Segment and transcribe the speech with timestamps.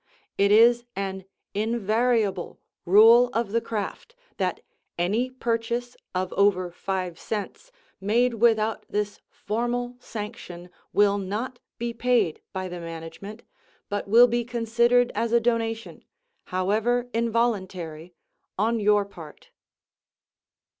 [0.35, 4.61] It is an invariable rule of the craft that
[4.97, 12.41] any purchase of over five cents made without this formal sanction will not be paid
[12.51, 13.43] by the management,
[13.89, 16.03] but will be considered as a donation
[16.45, 18.15] however involuntary
[18.57, 19.51] on your part.